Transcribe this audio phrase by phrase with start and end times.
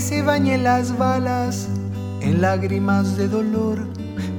[0.00, 1.68] Se bañen las balas
[2.22, 3.86] en lágrimas de dolor,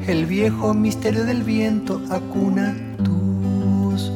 [0.08, 4.12] el viejo misterio del viento acuna tu voz.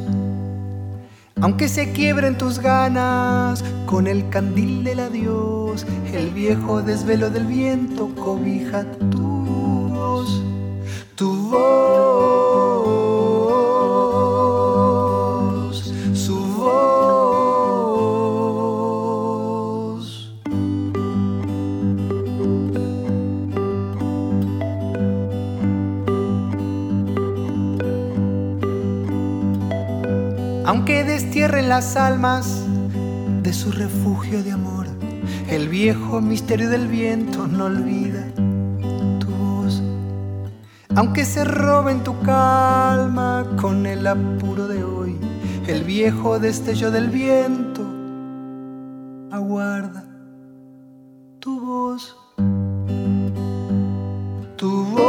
[1.39, 8.13] Aunque se quiebren tus ganas con el candil del adiós, el viejo desvelo del viento
[8.15, 8.83] cobija
[31.67, 32.63] las almas
[33.41, 34.85] de su refugio de amor,
[35.49, 38.27] el viejo misterio del viento no olvida
[39.19, 39.81] tu voz.
[40.95, 45.17] Aunque se roben tu calma con el apuro de hoy,
[45.67, 47.83] el viejo destello del viento
[49.31, 50.05] aguarda
[51.39, 52.15] tu voz.
[54.55, 55.04] Tu voz,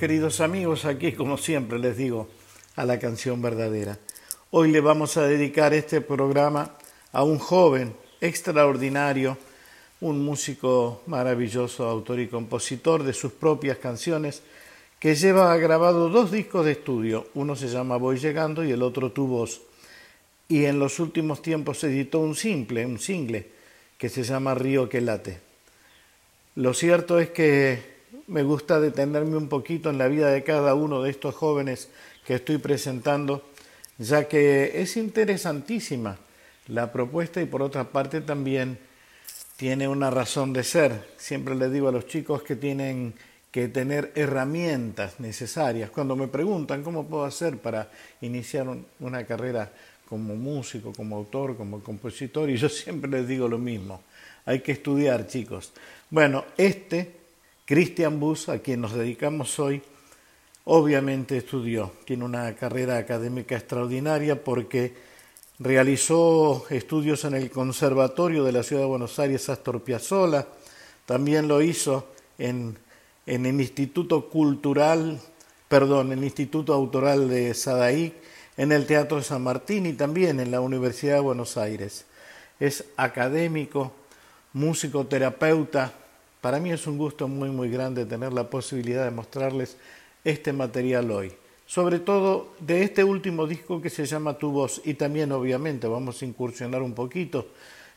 [0.00, 2.26] queridos amigos, aquí como siempre les digo,
[2.74, 3.98] a la canción verdadera.
[4.50, 6.74] Hoy le vamos a dedicar este programa
[7.12, 9.36] a un joven extraordinario,
[10.00, 14.40] un músico maravilloso, autor y compositor de sus propias canciones,
[14.98, 19.12] que lleva grabado dos discos de estudio, uno se llama Voy Llegando y el otro
[19.12, 19.60] Tu Voz,
[20.48, 23.46] y en los últimos tiempos editó un simple, un single,
[23.98, 25.40] que se llama Río que late.
[26.54, 27.89] Lo cierto es que
[28.30, 31.88] me gusta detenerme un poquito en la vida de cada uno de estos jóvenes
[32.24, 33.42] que estoy presentando,
[33.98, 36.16] ya que es interesantísima
[36.68, 38.78] la propuesta y por otra parte también
[39.56, 41.08] tiene una razón de ser.
[41.16, 43.14] Siempre les digo a los chicos que tienen
[43.50, 45.90] que tener herramientas necesarias.
[45.90, 47.90] Cuando me preguntan cómo puedo hacer para
[48.20, 49.72] iniciar un- una carrera
[50.08, 54.02] como músico, como autor, como compositor, y yo siempre les digo lo mismo.
[54.46, 55.72] Hay que estudiar, chicos.
[56.10, 57.19] Bueno, este,
[57.70, 59.80] Christian Bus, a quien nos dedicamos hoy,
[60.64, 61.92] obviamente estudió.
[62.04, 64.92] Tiene una carrera académica extraordinaria porque
[65.60, 70.48] realizó estudios en el Conservatorio de la Ciudad de Buenos Aires, Astor Piazzolla.
[71.06, 72.08] También lo hizo
[72.38, 72.76] en,
[73.24, 75.20] en el Instituto Cultural,
[75.68, 78.12] perdón, el Instituto Autoral de Sadaí,
[78.56, 82.04] en el Teatro de San Martín y también en la Universidad de Buenos Aires.
[82.58, 83.92] Es académico,
[84.54, 85.99] músico, terapeuta.
[86.40, 89.76] Para mí es un gusto muy, muy grande tener la posibilidad de mostrarles
[90.24, 91.32] este material hoy.
[91.66, 96.20] Sobre todo de este último disco que se llama Tu Voz y también obviamente vamos
[96.20, 97.46] a incursionar un poquito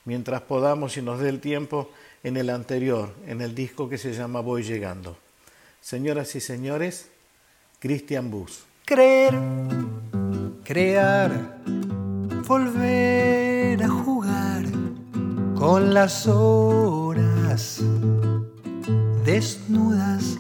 [0.05, 1.89] mientras podamos y nos dé el tiempo
[2.23, 5.17] en el anterior, en el disco que se llama Voy Llegando.
[5.81, 7.09] Señoras y señores,
[7.79, 8.63] Christian Bus.
[8.85, 9.33] Creer,
[10.63, 11.59] crear,
[12.45, 14.65] volver a jugar
[15.55, 17.81] con las horas
[19.23, 20.37] desnudas,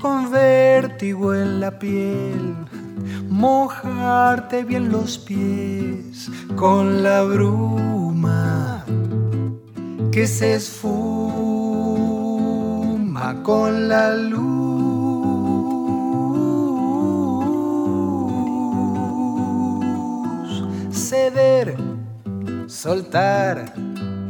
[0.00, 2.54] con vértigo en la piel,
[3.28, 8.84] mojarte bien los pies con la bruma
[10.12, 11.10] que se esfuma
[13.42, 14.70] con la luz.
[20.92, 21.76] Ceder,
[22.68, 23.74] soltar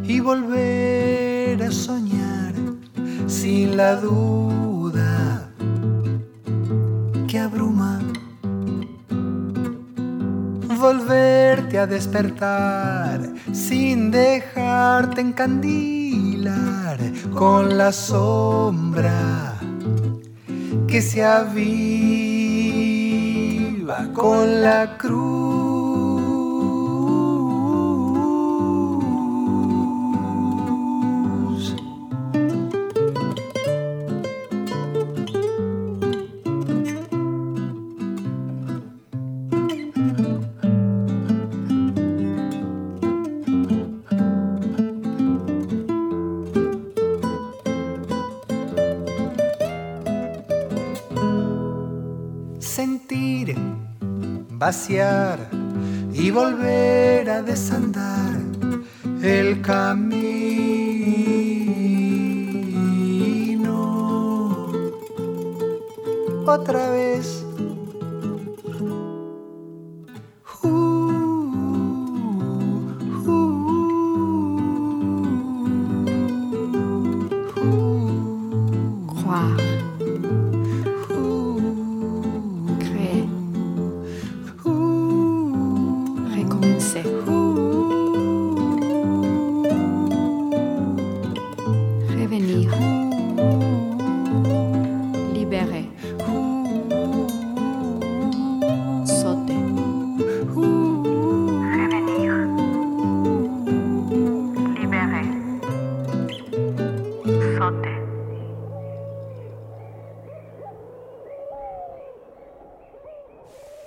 [0.03, 2.55] y volver a soñar
[3.26, 5.50] sin la duda
[7.26, 7.99] que abruma.
[10.81, 13.20] Volverte a despertar
[13.52, 16.99] sin dejarte encandilar
[17.35, 19.58] con la sombra
[20.87, 22.31] que se aviva
[24.14, 25.59] con la cruz.
[54.60, 55.38] Vaciar
[56.12, 58.38] y volver a desandar
[59.22, 60.10] el camino.
[66.46, 67.39] Otra vez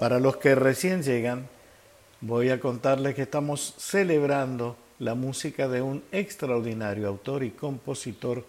[0.03, 1.47] Para los que recién llegan,
[2.19, 8.45] voy a contarles que estamos celebrando la música de un extraordinario autor y compositor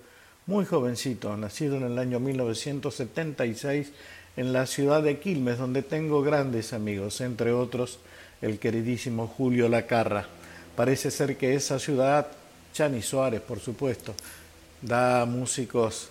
[0.47, 3.93] muy jovencito, nacido en el año 1976
[4.37, 8.01] en la ciudad de Quilmes, donde tengo grandes amigos, entre otros
[8.43, 10.27] el queridísimo Julio Lacarra.
[10.75, 12.27] Parece ser que esa ciudad,
[12.73, 14.13] Chani Suárez, por supuesto,
[14.83, 16.09] da músicos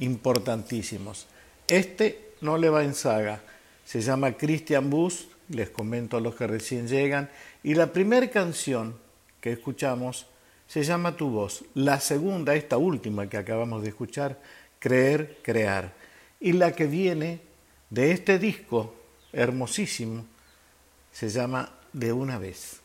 [0.00, 1.26] importantísimos.
[1.66, 3.40] Este no le va en saga
[3.88, 7.30] se llama Christian Bus, les comento a los que recién llegan,
[7.62, 8.94] y la primera canción
[9.40, 10.26] que escuchamos
[10.66, 14.38] se llama Tu voz, la segunda, esta última que acabamos de escuchar,
[14.78, 15.94] Creer, Crear,
[16.38, 17.40] y la que viene
[17.88, 18.94] de este disco
[19.32, 20.26] hermosísimo
[21.10, 22.82] se llama De una vez.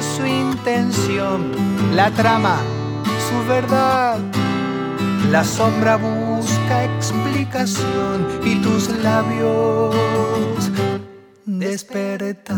[0.00, 1.52] Su intención
[1.94, 2.58] la trama
[3.28, 4.18] su verdad
[5.30, 9.94] la sombra busca explicación y tus labios
[11.44, 12.56] despertar.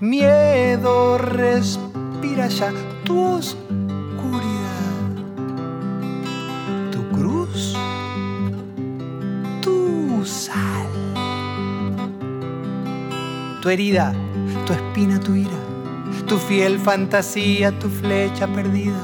[0.00, 2.72] Miedo respira ya
[3.04, 3.40] tu
[13.66, 14.14] tu herida,
[14.64, 15.58] tu espina, tu ira,
[16.28, 18.94] tu fiel fantasía, tu flecha perdida,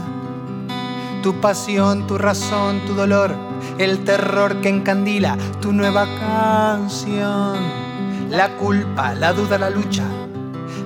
[1.20, 3.34] tu pasión, tu razón, tu dolor,
[3.78, 7.58] el terror que encandila tu nueva canción,
[8.30, 10.04] la culpa, la duda, la lucha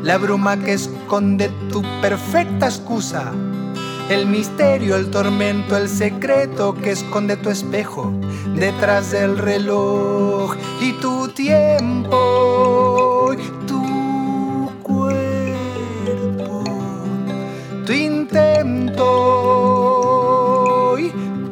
[0.03, 3.31] la bruma que esconde tu perfecta excusa,
[4.09, 8.11] el misterio, el tormento, el secreto que esconde tu espejo
[8.55, 13.16] detrás del reloj y tu tiempo,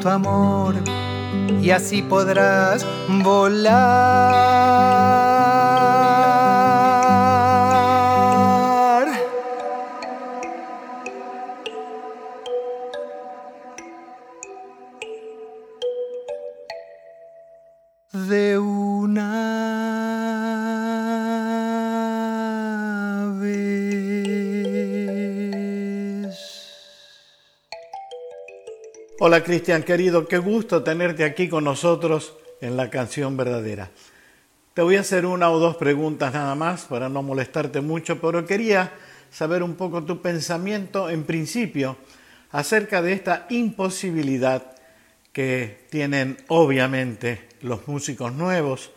[0.00, 0.74] tu amor.
[1.62, 2.84] Y así podrás
[3.22, 4.44] volar.
[29.26, 33.90] Hola Cristian querido, qué gusto tenerte aquí con nosotros en la canción verdadera.
[34.74, 38.44] Te voy a hacer una o dos preguntas nada más para no molestarte mucho, pero
[38.44, 38.92] quería
[39.30, 41.96] saber un poco tu pensamiento en principio
[42.50, 44.76] acerca de esta imposibilidad
[45.32, 48.90] que tienen obviamente los músicos nuevos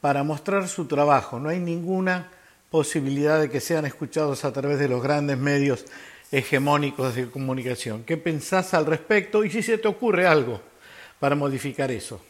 [0.00, 1.38] para mostrar su trabajo.
[1.38, 2.32] No hay ninguna
[2.68, 5.84] posibilidad de que sean escuchados a través de los grandes medios
[6.30, 8.04] hegemónicos de comunicación.
[8.04, 10.60] ¿Qué pensás al respecto y si se te ocurre algo
[11.20, 12.20] para modificar eso?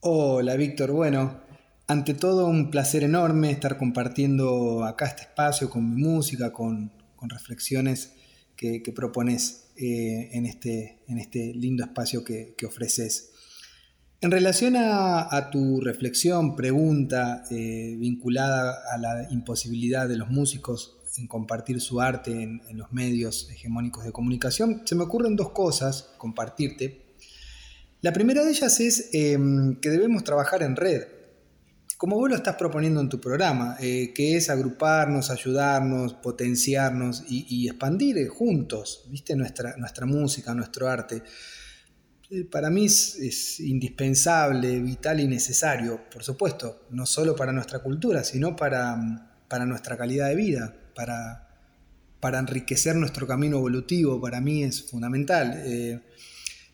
[0.00, 1.40] Hola Víctor, bueno,
[1.86, 6.92] ante todo un placer enorme estar compartiendo acá este espacio con mi música, con,
[7.24, 8.14] reflexiones
[8.56, 13.30] que, propones eh, en, este, en, este, lindo espacio que, ofreces.
[14.20, 21.26] En relación a, tu reflexión, pregunta eh, vinculada a la imposibilidad de los músicos en
[21.26, 27.16] compartir su arte en, los medios hegemónicos de comunicación, se me ocurren dos cosas compartirte.
[28.00, 31.04] La primera de ellas es em, que debemos trabajar en red,
[32.02, 37.68] como vos lo estás proponiendo en tu programa, eh, que es agruparnos, ayudarnos, potenciarnos y,
[37.68, 39.36] expandir eh, juntos, ¿viste?
[39.36, 41.22] Nuestra, nuestra música, nuestro arte.
[42.28, 48.24] Eh, para mí es, indispensable, vital y necesario, por supuesto, no solo para nuestra cultura,
[48.24, 51.48] sino para, para nuestra calidad de vida para,
[52.22, 55.60] para enriquecer nuestro camino evolutivo, para mí es fundamental.
[55.66, 56.00] Eh,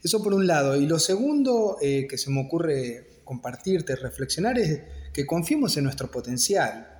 [0.04, 0.76] eso por un lado.
[0.76, 4.82] Y lo segundo eh, que se me ocurre compartirte, reflexionar, es
[5.14, 6.94] que confiemos en nuestro potencial.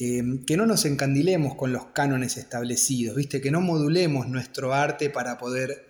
[0.00, 3.40] Eh, que no nos encandilemos con los cánones establecidos, ¿viste?
[3.40, 5.86] que no modulemos nuestro arte para poder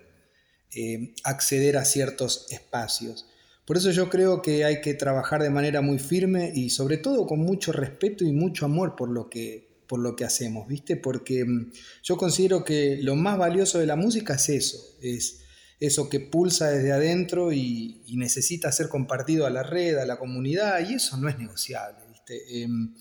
[1.23, 3.26] acceder a ciertos espacios.
[3.64, 7.26] Por eso yo creo que hay que trabajar de manera muy firme y sobre todo
[7.26, 10.96] con mucho respeto y mucho amor por lo que, por lo que hacemos, ¿viste?
[10.96, 11.70] Porque mm,
[12.02, 15.44] yo considero que lo más valioso de la música es eso, es
[15.78, 20.80] eso que pulsa desde adentro y, necesita ser compartido a la red, a la comunidad,
[20.80, 22.62] y eso no es negociable, ¿viste?
[22.64, 22.92] Em,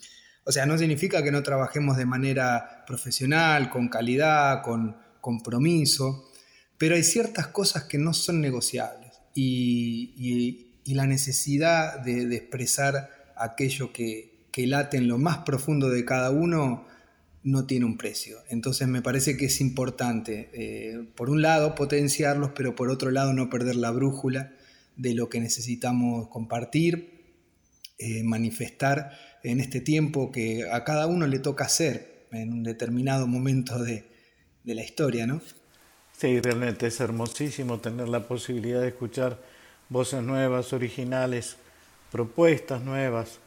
[0.43, 6.31] o sea, no significa que no trabajemos de manera profesional, con calidad, con compromiso,
[6.77, 14.32] pero hay ciertas cosas que no son negociables y, la necesidad de expresar aquello que,
[14.53, 16.86] que late en lo más profundo de cada uno
[17.41, 18.38] no tiene un precio.
[18.50, 23.33] Entonces me parece que es importante, eh, por un lado, potenciarlos, pero por otro lado,
[23.33, 24.53] no perder la brújula
[24.95, 27.24] de lo que necesitamos compartir,
[27.98, 33.25] eh, manifestar en este tiempo que a cada uno le toca hacer en un determinado
[33.25, 34.05] momento de,
[34.63, 35.41] de la historia, ¿no?
[36.15, 39.41] Sí, realmente es hermosísimo tener la posibilidad de escuchar
[39.89, 41.55] voces nuevas, originales,
[42.12, 43.39] propuestas nuevas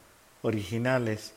[0.47, 1.33] originales.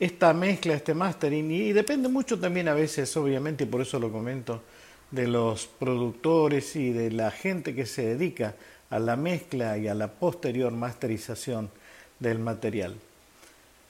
[0.00, 4.12] Esta mezcla, este mastering, y depende mucho también a veces, obviamente, y por eso lo
[4.12, 4.62] comento,
[5.10, 8.54] de los productores y de la gente que se dedica
[8.90, 11.70] a la mezcla y a la posterior masterización
[12.18, 12.94] del material.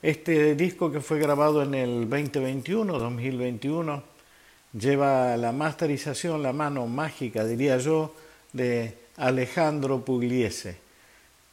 [0.01, 4.03] Este disco que fue grabado en el 2021, 2021,
[4.79, 8.15] lleva la masterización, la mano mágica, diría yo,
[8.53, 10.88] de Alejandro Pugliese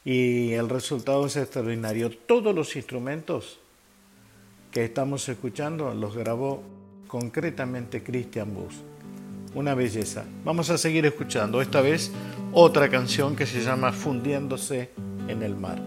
[0.06, 2.10] y el resultado es extraordinario.
[2.10, 3.58] Todos los instrumentos
[4.70, 6.62] que estamos escuchando los grabó
[7.08, 8.74] concretamente Christian Bus.
[9.54, 10.24] una belleza.
[10.44, 12.12] Vamos a seguir escuchando, esta vez
[12.52, 14.90] otra canción que se llama Fundiéndose
[15.28, 15.80] en el mar.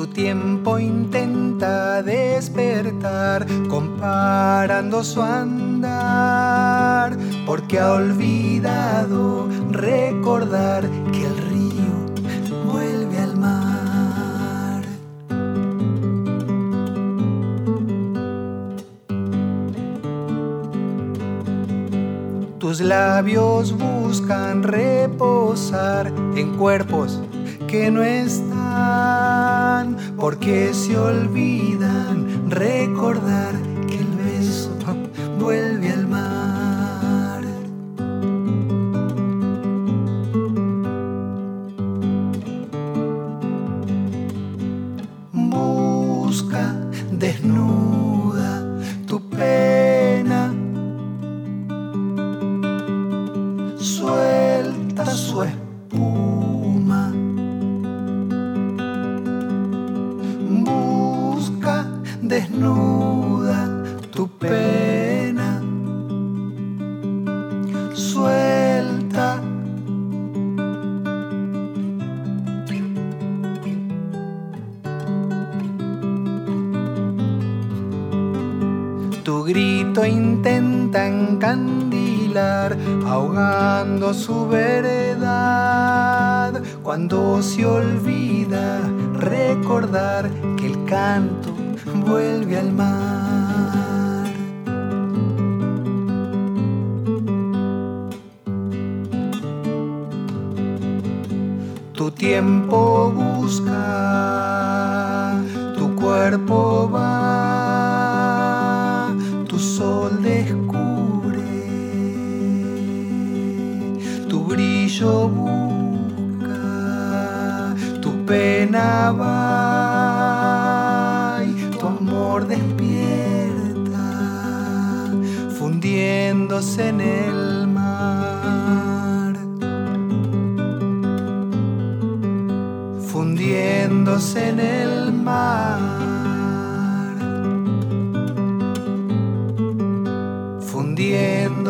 [0.00, 13.18] Tu tiempo intenta despertar comparando su andar, porque ha olvidado recordar que el río vuelve
[13.18, 14.82] al mar.
[22.58, 27.20] Tus labios buscan reposar en cuerpos
[27.70, 33.54] que no están, porque se olvidan recordar
[33.86, 34.76] que el beso
[35.38, 36.08] vuelve al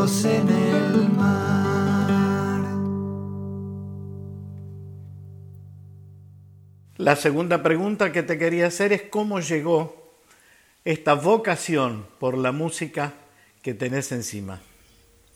[0.00, 2.08] en el mar.
[6.96, 10.14] La segunda pregunta que te quería hacer es cómo llegó
[10.86, 13.12] esta vocación por la música
[13.60, 14.62] que tenés encima.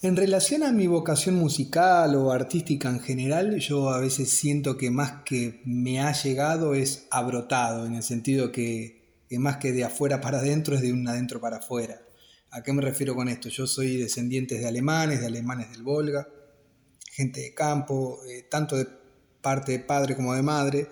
[0.01, 4.91] En relación a mi vocación musical o artística en general, yo a veces siento que
[4.91, 9.85] más que me ha llegado es abrotado, en el sentido que, que más que de
[9.85, 12.04] afuera para adentro es de un adentro para afuera.
[12.55, 13.49] ¿A qué me refiero con esto?
[13.49, 16.29] Yo soy descendiente de alemanes, de alemanes del Volga,
[17.11, 18.87] gente de campo, eh, tanto de
[19.43, 20.87] parte de padre como de madre.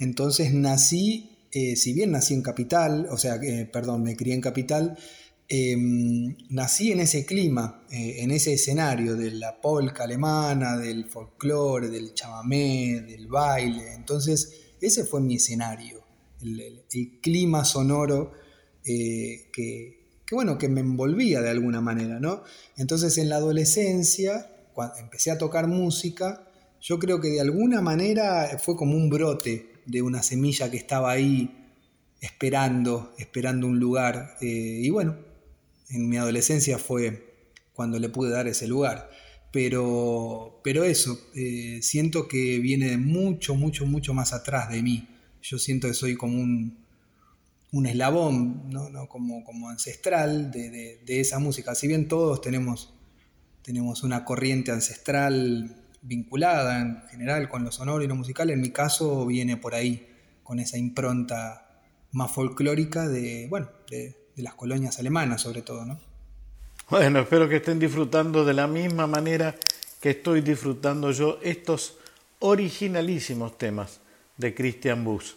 [0.00, 4.40] Entonces nací, eh, si bien nací en capital, o sea, eh, perdón, me crié en
[4.40, 4.98] capital,
[5.48, 5.76] eh,
[6.50, 13.00] nací en ese clima, en ese escenario de la polca alemana, del folclore, del chamamé,
[13.06, 13.94] del baile.
[13.94, 16.04] Entonces, ese fue mi escenario,
[16.42, 16.82] el,
[17.22, 18.32] clima sonoro
[18.82, 19.95] que,
[20.26, 22.42] que, bueno, que me envolvía de alguna manera, ¿no?
[22.76, 26.48] Entonces, en la adolescencia, cuando empecé a tocar música,
[26.80, 31.12] yo creo que de alguna manera fue como un brote de una semilla que estaba
[31.12, 31.66] ahí
[32.20, 34.36] esperando, esperando un lugar.
[34.40, 35.16] eh, y bueno,
[35.90, 37.34] en mi adolescencia fue
[37.72, 39.10] cuando le pude dar ese lugar.
[39.52, 45.08] Pero, pero eso, eh, siento que viene de mucho, mucho, mucho más atrás de mí.
[45.42, 46.85] Yo siento que soy como un,
[47.76, 48.88] un eslabón, ¿no?
[48.88, 49.06] ¿no?
[49.06, 50.70] Como, como ancestral de,
[51.04, 51.74] de- esa música.
[51.74, 52.94] Si bien todos tenemos,
[53.62, 58.70] tenemos una corriente ancestral vinculada en general con lo sonoro y lo musical, en mi
[58.70, 60.08] caso viene por ahí,
[60.42, 61.80] con esa impronta
[62.12, 65.98] más folclórica de, bueno, de, las colonias alemanas sobre todo, ¿no?
[66.90, 69.56] Bueno, espero que estén disfrutando de la misma manera
[70.00, 71.96] que estoy disfrutando yo estos
[72.38, 74.00] originalísimos temas
[74.36, 75.36] de Christian Bus.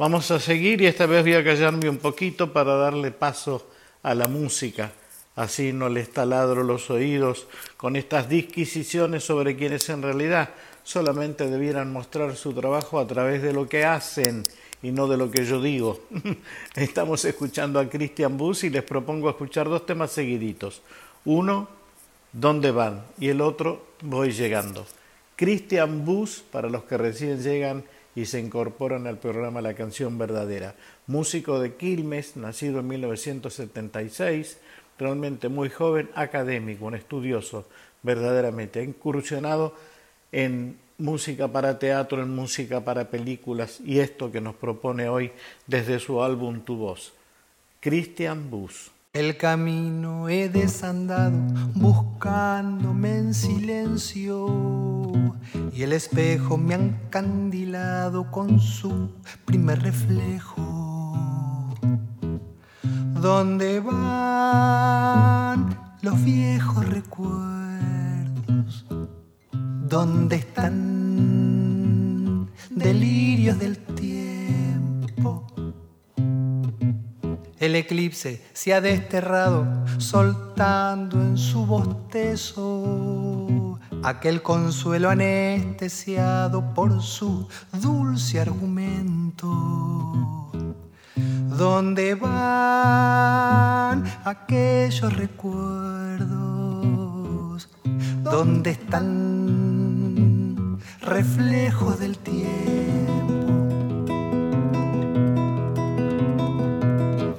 [0.00, 3.68] Vamos a seguir y esta vez voy a callarme un poquito para darle paso
[4.02, 4.92] a la música.
[5.36, 10.48] Así no les taladro los oídos con estas disquisiciones sobre quienes en realidad
[10.84, 14.42] solamente debieran mostrar su trabajo a través de lo que hacen
[14.82, 16.00] y no de lo que yo digo.
[16.76, 20.80] Estamos escuchando a Christian Bus y les propongo escuchar dos temas seguiditos.
[21.26, 21.68] Uno,
[22.32, 23.04] ¿Dónde van?
[23.18, 24.86] Y el otro, Voy llegando.
[25.36, 27.84] Christian Bus, para los que recién llegan
[28.14, 30.74] y se incorporan al programa La Canción Verdadera.
[31.06, 34.58] Músico de Quilmes, nacido en 1976,
[34.98, 37.66] realmente muy joven, académico, un estudioso,
[38.02, 38.80] verdaderamente.
[38.80, 39.74] Ha incursionado
[40.32, 45.32] en música para teatro, en música para películas y esto que nos propone hoy
[45.66, 47.12] desde su álbum Tu Voz.
[47.80, 48.90] Christian Bus.
[49.12, 51.36] El camino he desandado
[51.74, 54.99] buscándome en silencio
[55.72, 59.10] y el espejo me ha encandilado con su
[59.44, 61.76] primer reflejo.
[63.20, 68.86] ¿Dónde van los viejos recuerdos?
[69.52, 70.80] ¿Dónde están
[72.70, 75.46] delirios del tiempo?
[77.58, 79.66] El eclipse se ha desterrado,
[79.98, 83.29] soltando en su bostezo
[84.02, 89.46] aquel consuelo anestesiado por su dulce argumento.
[91.56, 96.28] ¿Dónde van aquellos recuerdos?
[98.22, 102.70] ¿Dónde están reflejos del tiempo?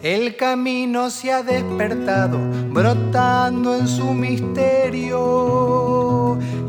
[0.04, 2.40] El camino se ha despertado,
[2.72, 6.11] brotando en su misterio.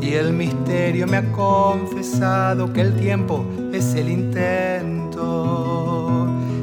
[0.01, 5.13] Y el misterio me ha confesado que el tiempo es el intento.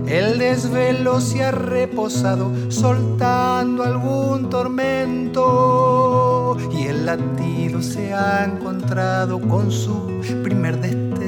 [0.06, 5.90] El desvelo se ha reposado, soltando algún tormento.
[6.72, 11.20] Y el latido se ha encontrado con su primer destello.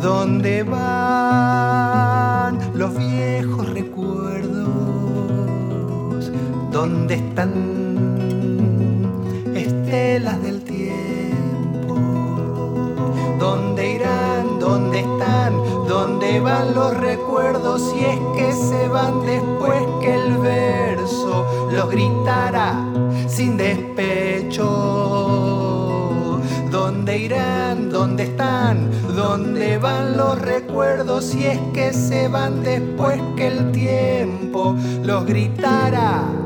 [0.00, 4.72] ¿Dónde van los viejos recuerdos?
[6.72, 7.91] ¿Dónde están
[14.92, 15.54] ¿Dónde están?
[15.88, 22.74] ¿Dónde van los recuerdos si es que se van después que el verso los gritará
[23.26, 24.68] sin despecho?
[26.70, 27.88] ¿Dónde irán?
[27.88, 28.90] ¿Dónde están?
[29.16, 36.41] ¿Dónde van los recuerdos si es que se van después que el tiempo los gritará?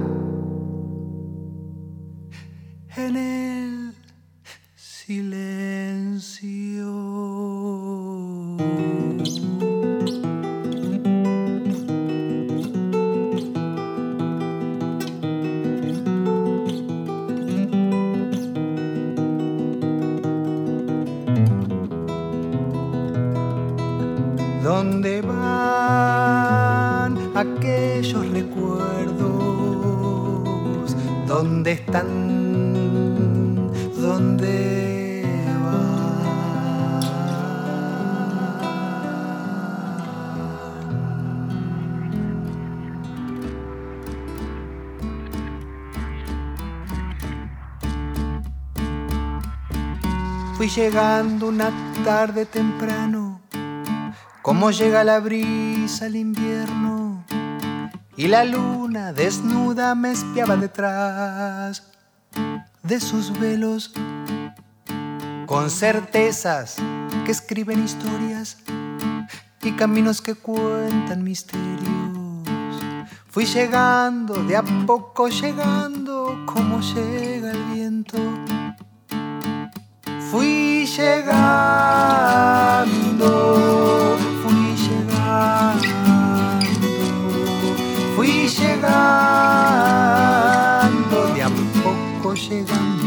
[50.57, 51.71] Fui llegando una
[52.03, 53.43] tarde temprano
[54.41, 57.23] cómo llega la brisa al invierno
[58.17, 61.83] y la luna desnuda me espiaba detrás
[62.83, 63.93] de sus velos
[65.45, 66.77] con certezas
[67.27, 68.57] que escriben historias
[69.63, 72.43] y caminos que cuentan misterios.
[73.29, 78.17] Fui llegando, de a poco llegando, como llega el viento.
[80.31, 82.17] Fui llegando
[88.17, 88.87] fui llegando,
[91.35, 91.49] de a
[91.83, 93.07] poco llegando.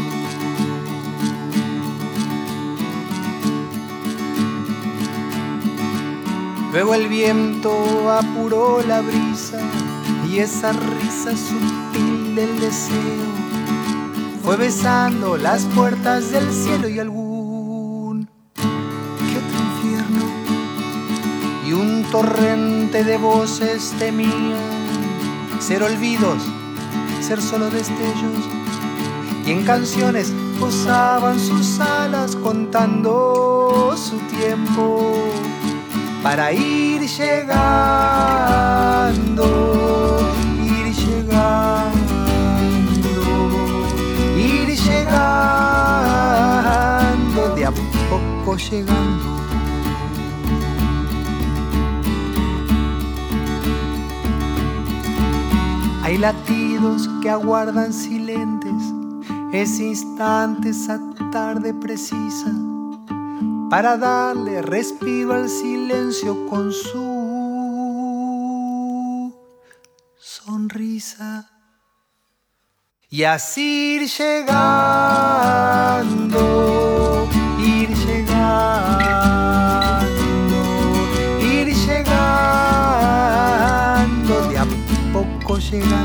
[6.72, 9.58] Luego el viento apuró la brisa
[10.30, 13.49] y esa risa sutil del deseo
[14.44, 20.24] fue besando las puertas del cielo y algún que otro infierno
[21.66, 24.56] y un torrente de voces temía
[25.60, 26.42] ser olvidos,
[27.20, 28.48] ser solo destellos.
[29.46, 35.14] Y en canciones posaban sus alas contando su tiempo
[36.22, 37.46] para ir llegando,
[40.62, 41.79] ir llegando,
[47.56, 47.72] de a
[48.10, 49.40] poco llegando.
[56.02, 58.74] Hay latidos que aguardan silentes
[59.52, 61.00] ese instante, esa
[61.32, 62.52] tarde precisa,
[63.68, 67.10] para darle respiro al silencio con su
[70.16, 71.59] sonrisa.
[73.12, 74.48] Y así ir llegando,
[77.58, 79.34] ir llegando,
[81.42, 82.20] ir llegando,
[84.48, 84.66] de a
[85.12, 85.99] poco llegando.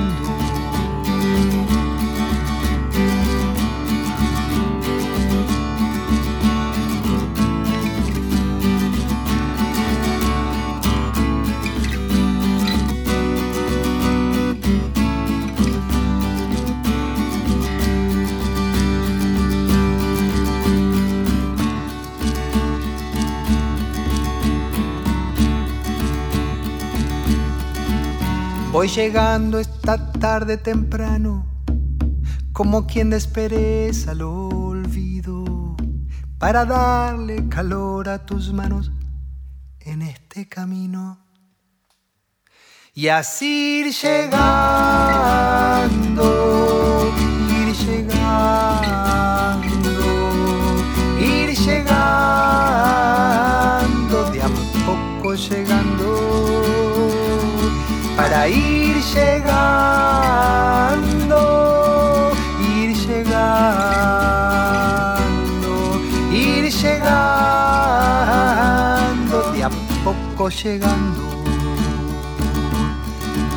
[28.76, 31.48] Voy llegando esta tarde temprano,
[32.52, 35.78] como quien despereza lo olvido,
[36.38, 38.92] para darle calor a tus manos
[39.80, 41.26] en este camino.
[42.94, 44.34] Y así ir llegando,
[47.58, 49.22] ir llegando,
[51.22, 51.96] ir llegando,
[54.32, 54.50] de a
[54.86, 55.75] poco llegando
[58.50, 59.42] ir llegando,
[62.60, 63.46] ir llegando,
[66.32, 67.12] ir llegando,
[69.54, 69.70] de a
[70.04, 71.44] poco llegando,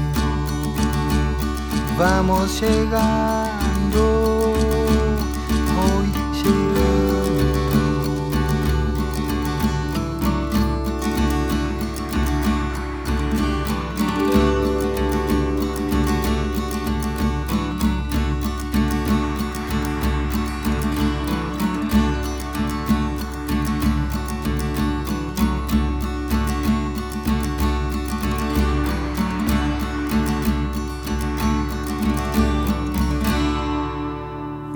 [1.98, 3.62] vamos llegando.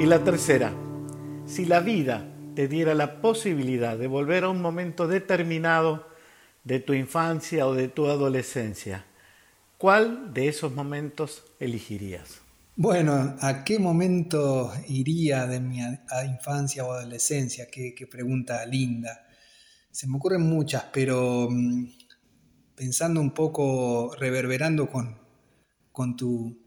[0.07, 0.73] Y la tercera,
[1.47, 6.07] si la vida te diera la posibilidad de volver a un momento determinado
[6.63, 9.05] de tu infancia o de tu adolescencia,
[9.79, 12.41] ¿cuál de esos momentos elegirías?
[12.77, 17.67] Bueno, ¿a qué momento iría de mi infancia o adolescencia?
[17.69, 19.27] Qué, pregunta linda.
[19.91, 21.85] Se me ocurren muchas, pero mm,
[22.77, 25.19] pensando un poco, reverberando con,
[25.91, 26.66] con tu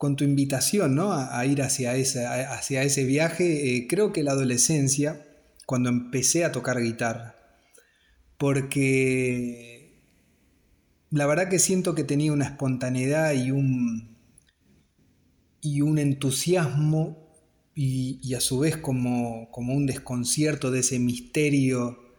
[0.00, 1.12] con tu invitación ¿no?
[1.12, 5.26] a, ir hacia, hacia ese viaje, eh, creo que la adolescencia,
[5.66, 7.36] cuando empecé a tocar guitarra,
[8.38, 10.00] porque
[11.10, 14.16] la verdad que siento que tenía una espontaneidad y un,
[15.60, 17.36] y un entusiasmo
[17.74, 22.09] y, a su vez como, como un desconcierto de ese misterio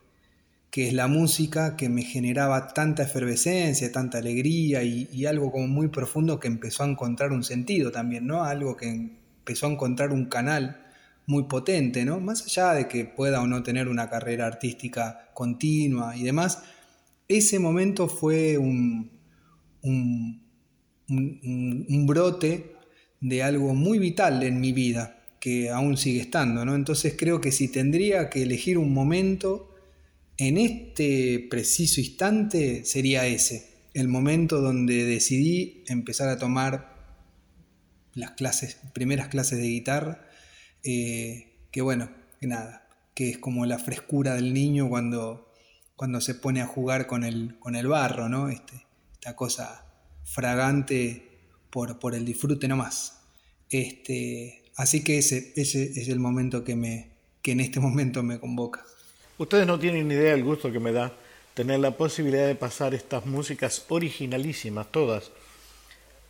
[0.71, 5.89] que es la música que me generaba tanta efervescencia, tanta alegría y, algo como muy
[5.89, 8.45] profundo que empezó a encontrar un sentido también, ¿no?
[8.45, 10.81] Algo que empezó a encontrar un canal
[11.27, 12.21] muy potente, ¿no?
[12.21, 16.63] Más allá de que pueda o no tener una carrera artística continua y demás,
[17.27, 19.11] ese momento fue un,
[19.81, 20.41] un,
[21.09, 22.75] un brote
[23.19, 26.75] de algo muy vital en mi vida, que aún sigue estando, ¿no?
[26.75, 29.70] Entonces creo que si tendría que elegir un momento,
[30.41, 36.95] en este preciso instante sería ese, el momento donde decidí empezar a tomar
[38.15, 40.27] las clases, primeras clases de guitarra,
[40.83, 45.53] eh, que bueno, que nada, que es como la frescura del niño cuando,
[45.95, 48.49] cuando se pone a jugar con el, con el barro, ¿no?
[48.49, 49.85] Este, esta cosa
[50.23, 51.21] fragante
[51.69, 53.21] por, por el disfrute nomás.
[53.69, 57.11] Este, así que ese, ese es el momento que, me,
[57.43, 58.83] que en este momento me convoca.
[59.41, 61.13] Ustedes no tienen ni idea del gusto que me da
[61.55, 65.31] tener la posibilidad de pasar estas músicas originalísimas, todas,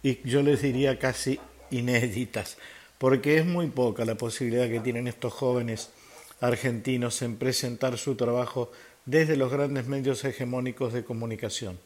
[0.02, 1.38] y yo les diría casi
[1.72, 2.58] inéditas,
[2.98, 5.92] porque es muy poca la posibilidad que tienen estos jóvenes
[6.40, 8.72] argentinos en presentar su trabajo
[9.04, 11.78] desde los grandes medios hegemónicos de comunicación.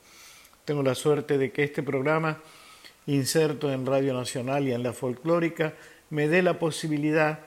[0.63, 2.37] Tengo la suerte de que este programa,
[3.07, 5.73] inserto en Radio Nacional y en la folclórica,
[6.11, 7.39] me dé la posibilidad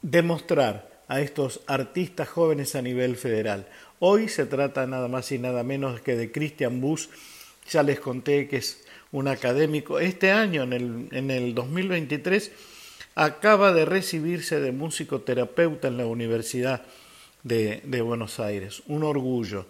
[0.00, 3.66] de mostrar a estos artistas jóvenes a nivel federal.
[3.98, 7.08] Hoy se trata nada más y nada menos que de Christian Busch,
[7.70, 9.98] ya les conté que es un académico.
[9.98, 12.52] Este año, en el, en el 2023,
[13.14, 16.82] acaba de recibirse de musicoterapeuta en la Universidad
[17.42, 18.82] de, de Buenos Aires.
[18.86, 19.66] Un orgullo.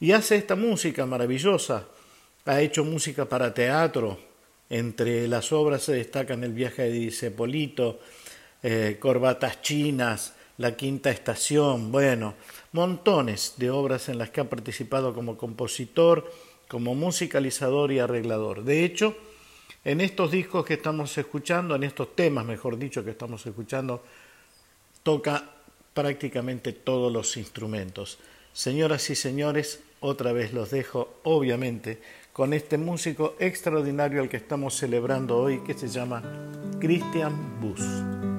[0.00, 1.86] Y hace esta música maravillosa.
[2.46, 4.18] Ha hecho música para teatro.
[4.70, 8.00] Entre las obras se destacan El viaje de Dicepolito,
[8.62, 12.34] eh, Corbatas chinas, La Quinta Estación, bueno,
[12.72, 16.30] montones de obras en las que ha participado como compositor,
[16.68, 18.62] como musicalizador y arreglador.
[18.62, 19.16] De hecho,
[19.86, 24.04] en estos discos que estamos escuchando, en estos temas, mejor dicho, que estamos escuchando,
[25.02, 25.50] toca
[25.94, 28.18] prácticamente todos los instrumentos.
[28.52, 32.02] Señoras y señores, otra vez los dejo, obviamente,
[32.34, 36.22] con este músico extraordinario al que estamos celebrando hoy, que se llama
[36.78, 38.29] Christian Bus.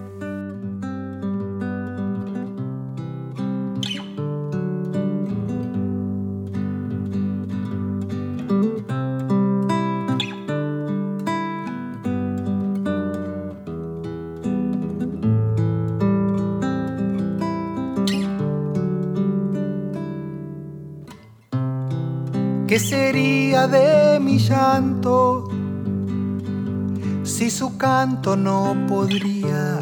[27.81, 29.79] Canto no podría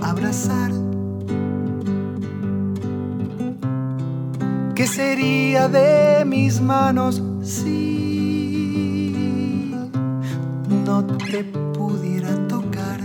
[0.00, 0.70] abrazar?
[4.76, 8.54] ¿Qué sería de mis manos si
[10.86, 11.42] no te
[11.76, 13.00] pudiera tocar?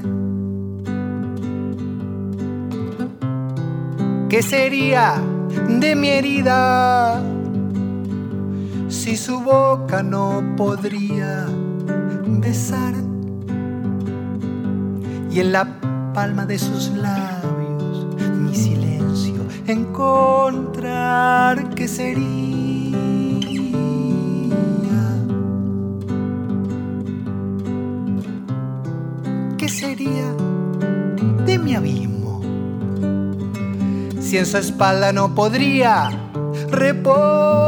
[4.30, 5.16] ¿Qué sería
[5.80, 7.24] de mi herida?
[8.88, 11.48] si su boca no podría
[12.28, 12.94] besar
[15.32, 15.66] y en la
[16.14, 18.06] palma de sus labios
[18.38, 22.52] mi silencio encontrar que sería.
[29.58, 30.36] ¿Qué sería
[31.46, 32.42] de mi abismo
[34.20, 36.10] si en su espalda no podría
[36.72, 37.62] reposar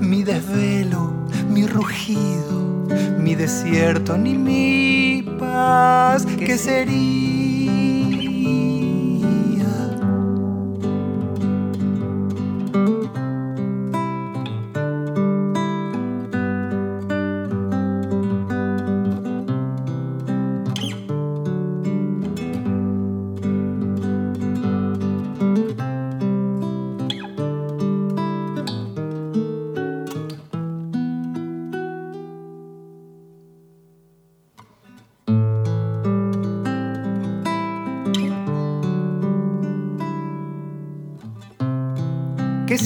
[0.00, 1.12] mi desvelo,
[1.48, 2.45] mi rugido,
[3.26, 7.35] mi desierto, ni mi paz, ¿qué sería?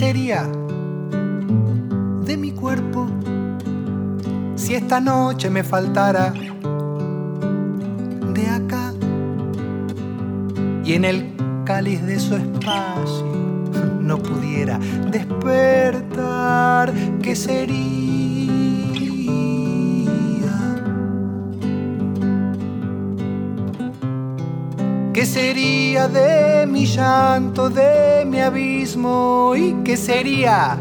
[0.01, 0.51] Sería
[2.25, 3.07] de mi cuerpo
[4.57, 6.33] si esta noche me faltara
[8.33, 8.95] de acá
[10.87, 11.35] y en el
[11.67, 13.27] cáliz de su espacio
[14.01, 14.79] no pudiera
[15.11, 16.95] despertar?
[17.21, 18.30] ¿Qué sería?
[25.61, 29.53] Sería de mi llanto, de mi abismo?
[29.55, 30.79] ¿Y qué sería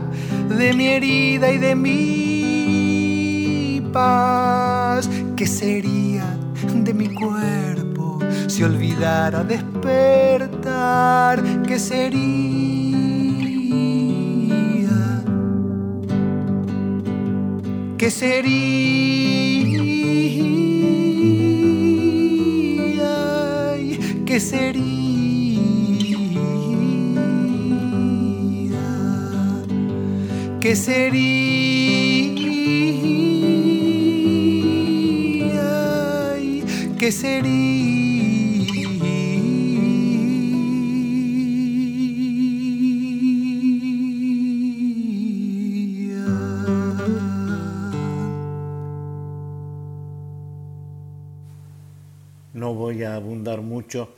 [0.48, 5.10] de mi herida y de mi paz?
[5.36, 6.24] ¿Qué sería
[6.74, 11.44] de mi cuerpo si olvidara despertar?
[11.68, 12.18] ¿Qué sería?
[17.98, 19.29] ¿Qué sería?
[24.40, 25.60] ¿Qué sería?
[30.62, 31.60] ¿Qué sería?
[36.98, 37.89] ¿Qué sería?
[52.54, 54.10] No voy a abundar mucho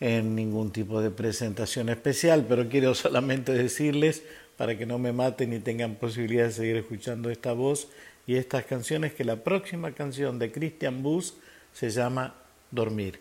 [0.00, 4.22] en ningún tipo de presentación especial, pero quiero solamente decirles,
[4.56, 7.88] para que no me maten y tengan posibilidad de seguir escuchando esta voz
[8.26, 11.34] y estas canciones, que la próxima canción de Christian Bus
[11.72, 12.34] se llama
[12.70, 13.20] Dormir.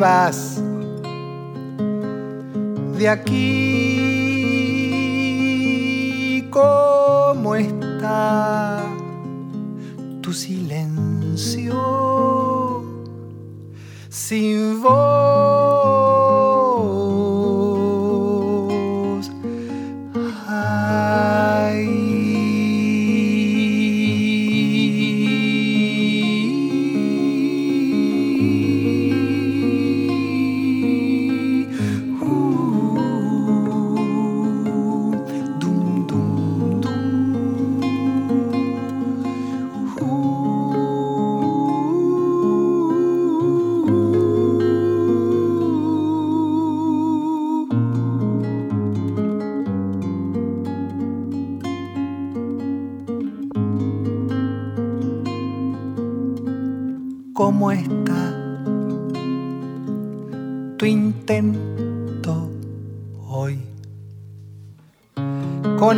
[0.00, 0.49] Vas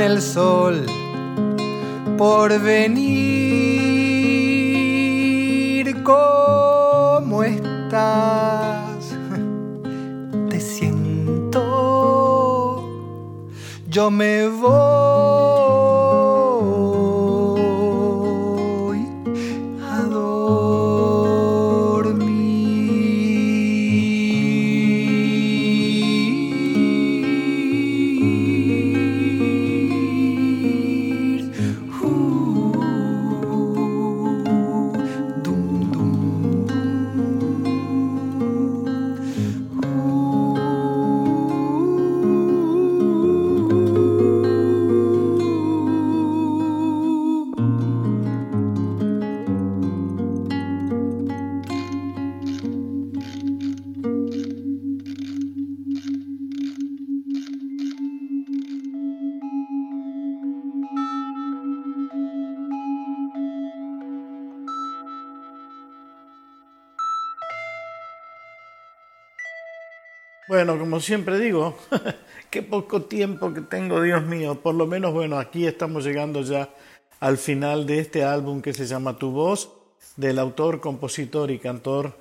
[0.03, 0.85] el sol
[2.19, 3.13] por venir,
[6.03, 9.17] ¿cómo estás?
[10.51, 11.61] Te siento,
[13.89, 14.62] yo me voy
[70.49, 71.79] Bueno, como siempre digo,
[72.51, 74.61] qué poco tiempo que tengo, Dios mío.
[74.61, 76.69] Por lo menos, bueno, aquí estamos llegando ya
[77.21, 79.71] al final de este álbum que se llama Tu voz,
[80.17, 82.17] del autor, compositor y cantor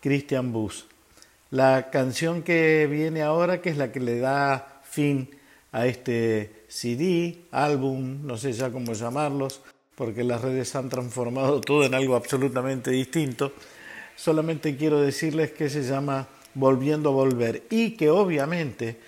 [0.00, 0.86] Christian Bus.
[1.50, 5.28] La canción que viene ahora, que es la que le da fin
[5.72, 9.60] a este CD, álbum, no sé ya cómo llamarlos,
[9.96, 13.52] porque las redes han transformado todo en algo absolutamente distinto.
[14.14, 18.98] Solamente quiero decirles que se llama Volviendo a Volver y que obviamente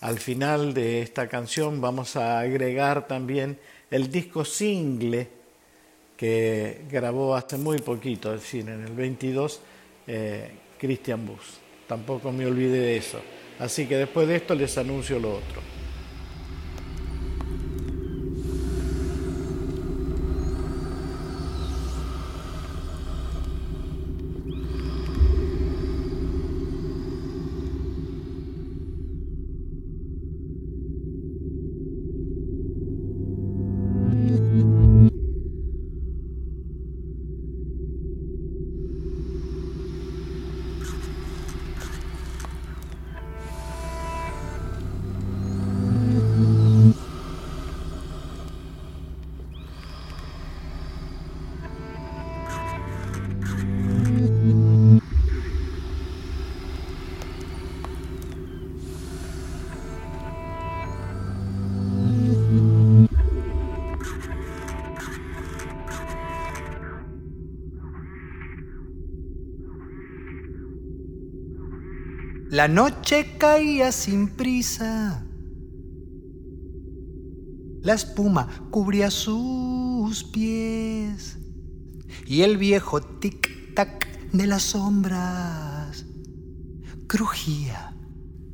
[0.00, 3.58] al final de esta canción vamos a agregar también
[3.90, 5.28] el disco single
[6.16, 9.60] que grabó hace muy poquito, es decir, en el 22,
[10.06, 11.58] eh, Christian Bus.
[11.86, 13.20] Tampoco me olvidé de eso.
[13.58, 15.79] Así que después de esto les anuncio lo otro.
[72.50, 75.24] La noche caía sin prisa.
[77.80, 81.38] La espuma cubría sus pies
[82.26, 86.06] y el viejo tic-tac de las sombras
[87.06, 87.94] crujía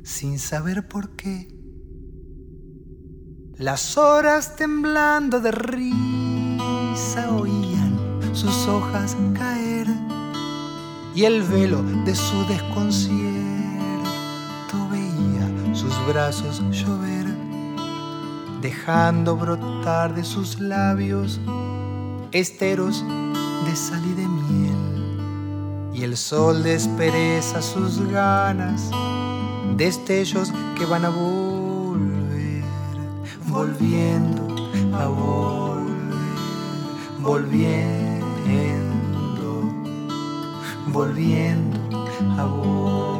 [0.03, 1.47] sin saber por qué.
[3.55, 7.97] Las horas temblando de risa oían
[8.31, 9.87] sus hojas caer
[11.15, 13.36] y el velo de su desconcierto
[16.07, 17.25] brazos llover
[18.61, 21.39] dejando brotar de sus labios
[22.31, 23.03] esteros
[23.65, 25.91] de sal y de miel.
[25.93, 28.89] Y el sol despereza sus ganas,
[29.75, 32.63] destellos que van a volver,
[33.47, 34.43] volviendo
[34.95, 36.37] a volver,
[37.19, 38.23] volviendo,
[40.87, 43.16] volviendo a volver.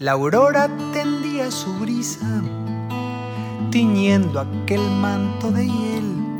[0.00, 2.26] La aurora tendía su brisa,
[3.70, 6.38] tiñendo aquel manto de hiel,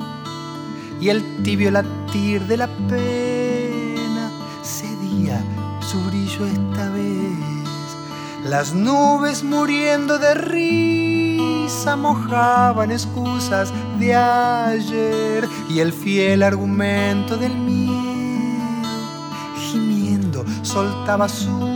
[0.98, 4.30] y el tibio latir de la pena
[4.62, 5.44] cedía
[5.82, 8.48] su brillo esta vez.
[8.48, 17.92] Las nubes muriendo de risa mojaban excusas de ayer y el fiel argumento del miedo,
[19.70, 21.69] gimiendo, soltaba su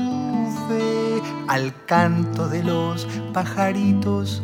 [1.55, 4.43] al canto de los pajaritos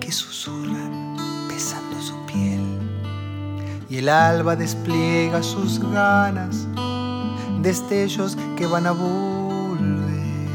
[0.00, 1.16] que susurran
[1.46, 2.60] besando su piel.
[3.88, 6.66] Y el alba despliega sus ganas,
[7.62, 10.48] destellos que van a volver,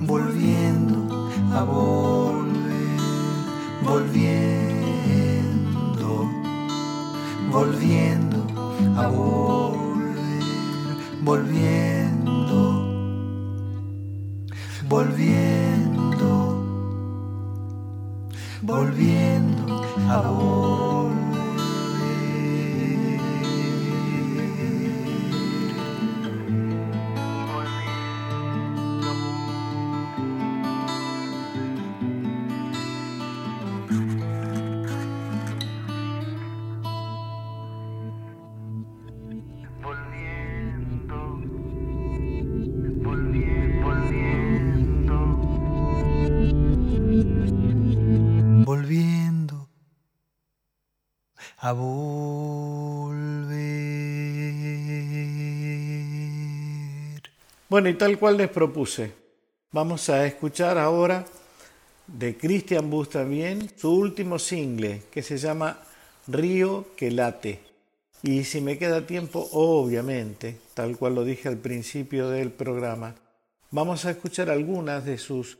[0.00, 3.00] volviendo a volver,
[3.84, 4.66] volviendo,
[7.50, 8.38] volviendo
[8.96, 10.42] a volver,
[11.22, 12.01] volviendo
[14.92, 16.28] volviendo,
[18.60, 21.21] volviendo a vos.
[57.72, 59.14] Bueno, y tal cual les propuse,
[59.70, 61.24] vamos a escuchar ahora
[62.06, 65.80] de Christian Bus también su último single que se llama
[66.26, 67.60] Río que late.
[68.22, 73.14] Y si me queda tiempo, obviamente, tal cual lo dije al principio del programa,
[73.70, 75.56] vamos a escuchar algunas de sus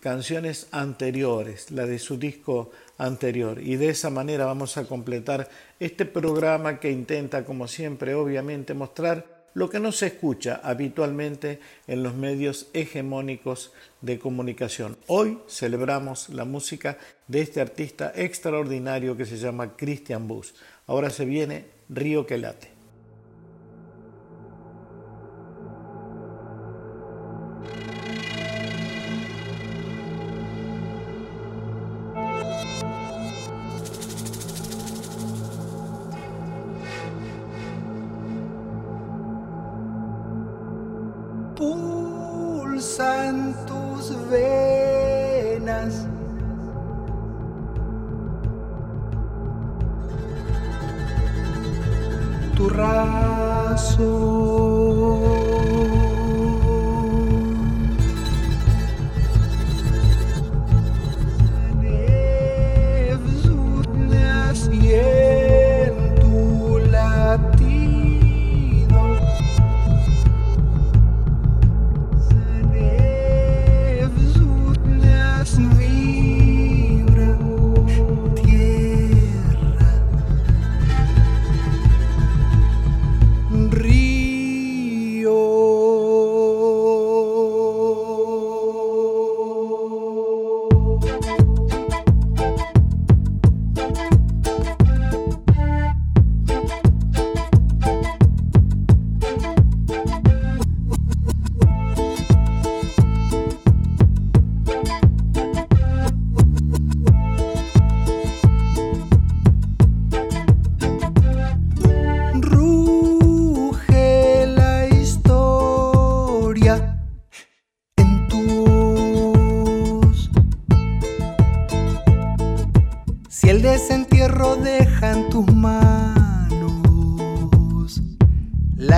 [0.00, 3.58] canciones anteriores, la de su disco anterior.
[3.58, 5.48] Y de esa manera vamos a completar
[5.80, 12.02] este programa que intenta, como siempre, obviamente, mostrar lo que no se escucha habitualmente en
[12.02, 14.96] los medios hegemónicos de comunicación.
[15.06, 16.98] Hoy celebramos la música
[17.28, 20.54] de este artista extraordinario que se llama Christian Bus.
[20.86, 22.73] Ahora se viene Río que late.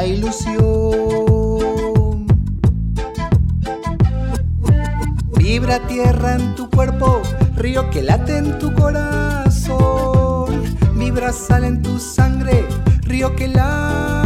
[0.04, 0.56] ilusión.
[5.36, 7.22] Vibra tierra en tu cuerpo,
[7.56, 10.64] río que late en tu corazón.
[10.94, 12.66] Vibra sal en tu sangre,
[13.02, 14.25] río que late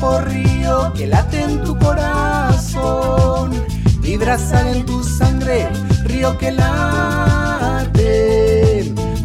[0.00, 3.50] río que late en tu corazón.
[4.00, 5.68] Vibra sal en tu sangre,
[6.04, 8.00] río que late.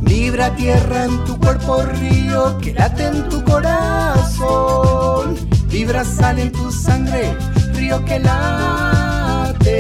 [0.01, 5.37] Vibra tierra en tu cuerpo río que late en tu corazón.
[5.67, 7.37] Vibra sal en tu sangre,
[7.73, 9.71] río que late.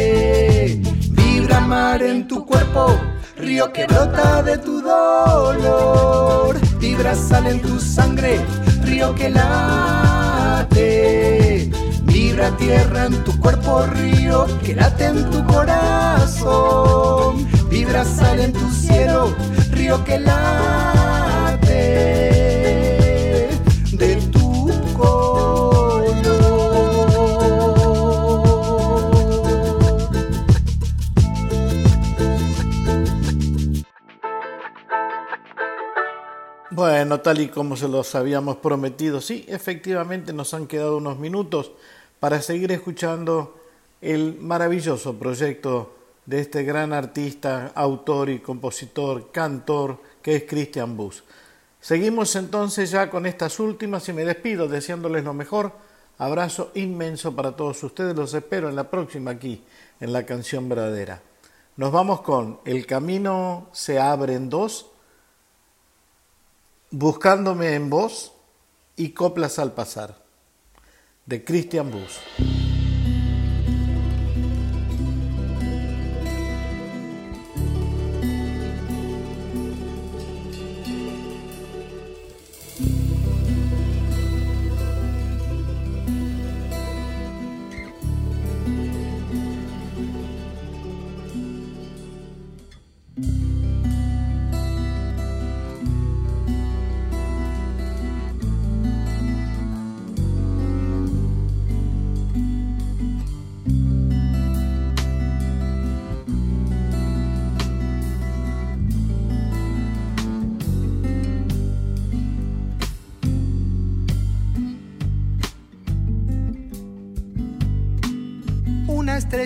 [1.11, 2.97] Vibra mar en tu cuerpo,
[3.37, 6.57] río que brota de tu dolor.
[6.79, 8.39] Vibra sal en tu sangre,
[8.83, 10.14] río que late.
[12.03, 17.47] Vibra tierra en tu cuerpo, río que late en tu corazón.
[17.69, 19.33] Vibra sal en tu cielo,
[19.71, 22.24] río que late.
[37.21, 41.71] Tal y como se los habíamos prometido, sí, efectivamente nos han quedado unos minutos
[42.19, 43.55] para seguir escuchando
[44.01, 45.95] el maravilloso proyecto
[46.25, 51.23] de este gran artista, autor y compositor, cantor, que es Christian Bus.
[51.79, 55.71] Seguimos entonces ya con estas últimas y me despido deseándoles lo mejor.
[56.17, 59.61] Abrazo inmenso para todos ustedes, los espero en la próxima aquí,
[59.99, 61.21] en la canción verdadera.
[61.77, 64.87] Nos vamos con El camino se abre en dos
[66.97, 68.31] Buscándome en vos
[68.95, 70.15] y Coplas al pasar,
[71.25, 72.54] de Christian Bus.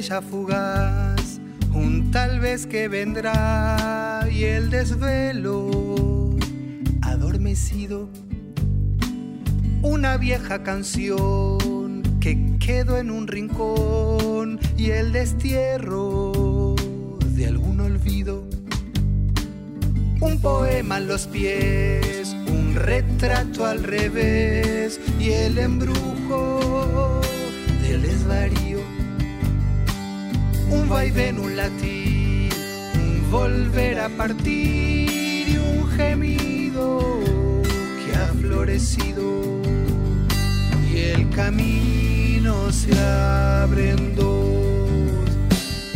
[0.08, 1.42] Fugaz,
[1.74, 6.38] un tal vez que vendrá y el desvelo
[7.02, 8.08] adormecido,
[9.82, 16.76] una vieja canción que quedó en un rincón y el destierro
[17.36, 18.48] de algún olvido,
[20.22, 27.20] un poema en los pies, un retrato al revés y el embrujo
[27.82, 28.69] del desvarío
[30.90, 32.52] un vaivén, un latir,
[32.96, 37.00] un volver a partir y un gemido
[38.04, 39.30] que ha florecido.
[41.36, 45.30] camino se abre en dos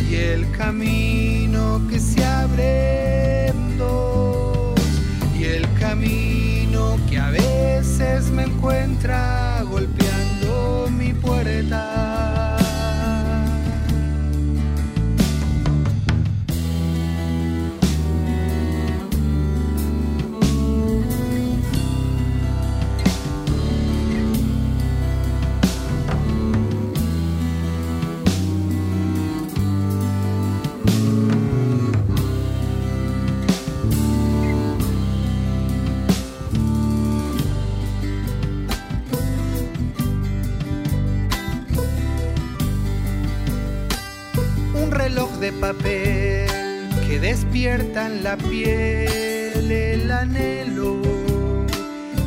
[0.08, 4.74] y el camino que se abre en dos
[5.38, 9.43] y el camino que a veces me encuentra
[48.06, 51.00] en la piel el anhelo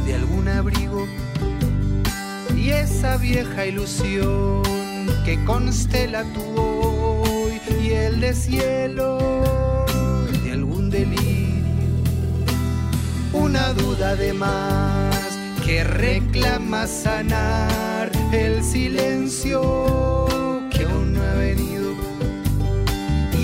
[0.05, 1.07] de algún abrigo
[2.55, 4.63] y esa vieja ilusión
[5.23, 9.85] que constela tu hoy y el de cielo
[10.43, 11.63] de algún delirio,
[13.33, 21.77] una duda de más que reclama sanar el silencio que aún no ha venido.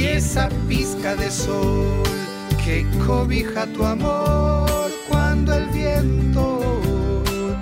[0.04, 2.23] Esa pizca de sol
[2.64, 6.62] que cobija tu amor cuando el viento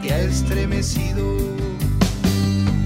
[0.01, 1.37] te ha estremecido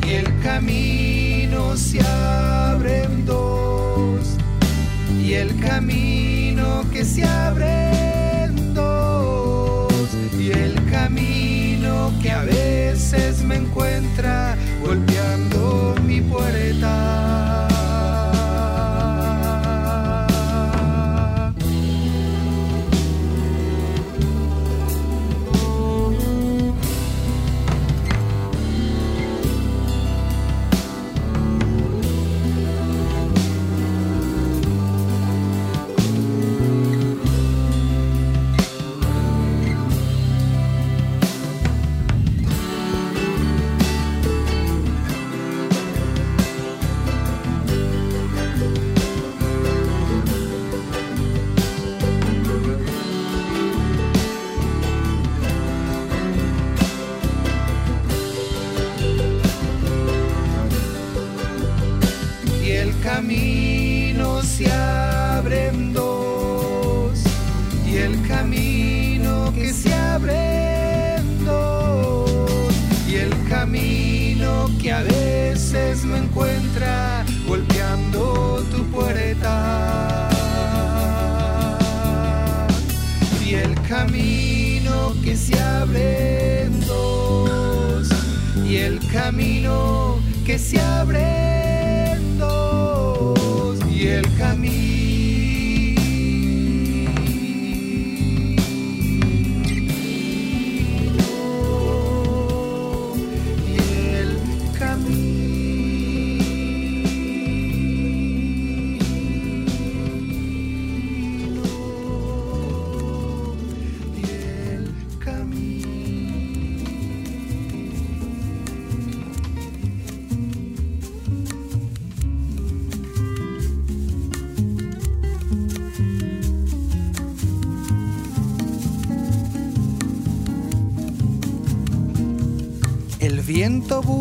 [0.07, 4.37] y el camino se abre en dos
[5.19, 9.91] y el camino que se abre en dos
[10.39, 17.24] y el camino que a veces me encuentra golpeando mi puerta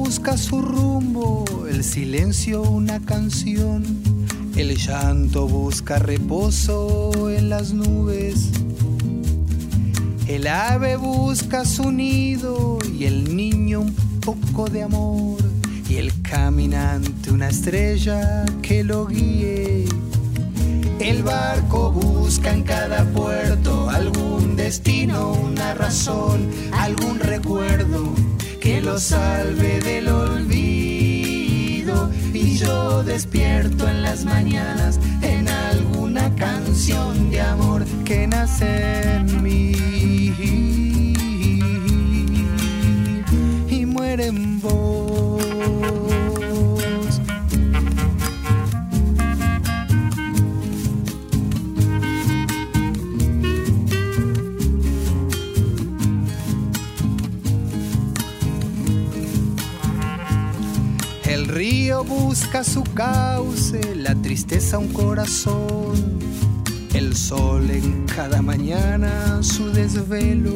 [0.05, 3.83] busca su rumbo, el silencio una canción,
[4.55, 8.51] el llanto busca reposo en las nubes.
[10.27, 15.39] El ave busca su nido y el niño un poco de amor
[15.89, 19.87] y el caminante una estrella que lo guíe.
[21.01, 28.15] El barco busca en cada puerto algún destino, una razón, algún recuerdo
[28.75, 30.51] que lo salve del olvido
[32.33, 39.77] y yo despierto en las mañanas en alguna canción de amor que nace en mí
[43.71, 45.04] y muere en vos.
[62.05, 66.19] Busca su cauce, la tristeza un corazón,
[66.93, 70.55] el sol en cada mañana su desvelo,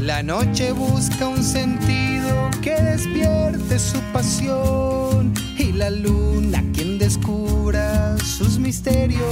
[0.00, 5.34] La noche busca un sentido que despierte su pasión.
[5.58, 9.22] Y la luna quien descubra sus misterios.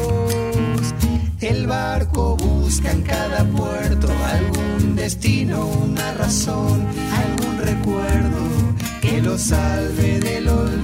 [1.41, 6.87] El barco busca en cada puerto algún destino, una razón,
[7.25, 8.68] algún recuerdo
[9.09, 10.83] que lo salve del olvido.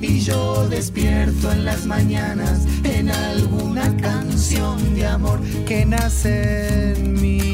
[0.00, 7.53] Y yo despierto en las mañanas en alguna canción de amor que nace en mí.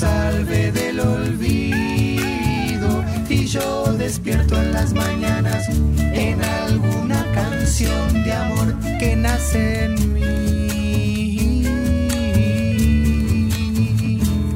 [0.00, 2.90] Salve del olvido.
[3.28, 5.68] Y yo despierto en las mañanas
[6.14, 11.66] en alguna canción de amor que nace en mí.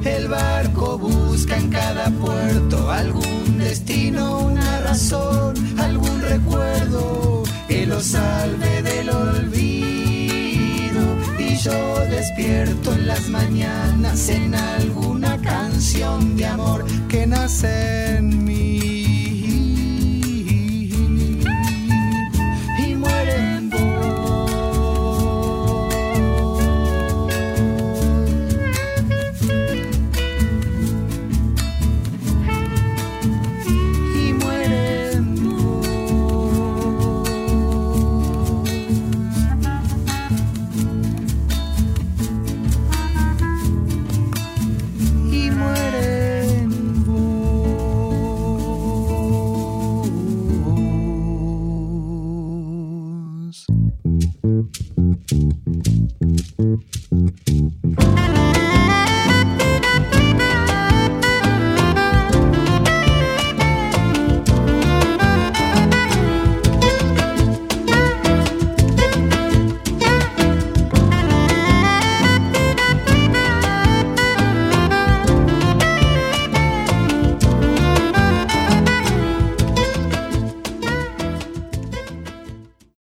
[0.04, 8.82] El barco busca en cada puerto algún destino, una razón, algún recuerdo que lo salve
[8.82, 11.02] del olvido.
[11.38, 11.78] Y yo
[12.08, 14.54] despierto en las mañanas en
[15.24, 18.83] alguna canción de amor que nace en mí.